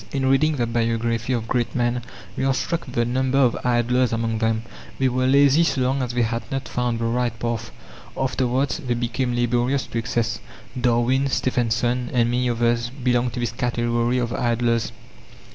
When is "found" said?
6.67-6.97